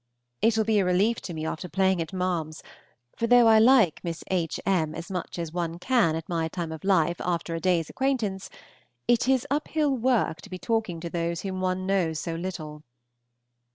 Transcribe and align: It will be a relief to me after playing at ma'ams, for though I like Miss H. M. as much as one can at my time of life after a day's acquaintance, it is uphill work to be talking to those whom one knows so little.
It 0.41 0.57
will 0.57 0.63
be 0.65 0.79
a 0.79 0.83
relief 0.83 1.21
to 1.21 1.33
me 1.35 1.45
after 1.45 1.69
playing 1.69 2.01
at 2.01 2.11
ma'ams, 2.11 2.63
for 3.15 3.27
though 3.27 3.45
I 3.45 3.59
like 3.59 4.03
Miss 4.03 4.23
H. 4.31 4.59
M. 4.65 4.95
as 4.95 5.11
much 5.11 5.37
as 5.37 5.51
one 5.53 5.77
can 5.77 6.15
at 6.15 6.27
my 6.27 6.47
time 6.47 6.71
of 6.71 6.83
life 6.83 7.17
after 7.21 7.53
a 7.53 7.59
day's 7.59 7.87
acquaintance, 7.87 8.49
it 9.07 9.27
is 9.27 9.45
uphill 9.51 9.95
work 9.95 10.41
to 10.41 10.49
be 10.49 10.57
talking 10.57 10.99
to 11.01 11.09
those 11.11 11.41
whom 11.41 11.61
one 11.61 11.85
knows 11.85 12.17
so 12.17 12.33
little. 12.33 12.81